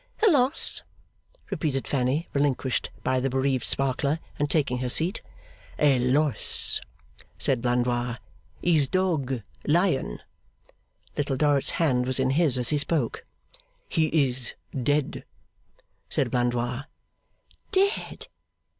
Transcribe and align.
'A 0.23 0.31
loss?' 0.31 0.81
repeated 1.51 1.85
Fanny, 1.87 2.27
relinquished 2.33 2.89
by 3.03 3.19
the 3.19 3.29
bereaved 3.29 3.63
Sparkler, 3.63 4.17
and 4.39 4.49
taking 4.49 4.79
her 4.79 4.89
seat. 4.89 5.21
'A 5.77 5.99
loss,' 5.99 6.81
said 7.37 7.61
Blandois. 7.61 8.17
'His 8.63 8.89
dog 8.89 9.43
Lion.' 9.67 10.17
Little 11.17 11.37
Dorrit's 11.37 11.69
hand 11.77 12.07
was 12.07 12.19
in 12.19 12.31
his, 12.31 12.57
as 12.57 12.69
he 12.69 12.79
spoke. 12.79 13.25
'He 13.89 14.07
is 14.27 14.55
dead,' 14.75 15.23
said 16.09 16.31
Blandois. 16.31 16.85
'Dead? 17.71 18.25